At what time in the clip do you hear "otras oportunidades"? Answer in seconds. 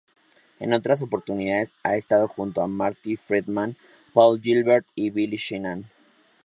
0.73-1.75